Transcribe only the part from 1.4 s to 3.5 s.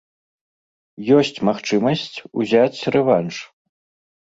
магчымасць узяць рэванш.